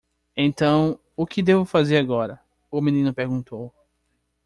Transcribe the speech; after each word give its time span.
"Então, 0.35 0.99
o 1.15 1.27
que 1.27 1.43
devo 1.43 1.63
fazer 1.63 1.97
agora?" 1.97 2.41
o 2.71 2.81
menino 2.81 3.13
perguntou. 3.13 3.71